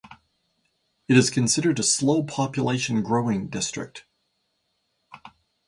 [1.07, 4.03] It is considered a slow population growing district.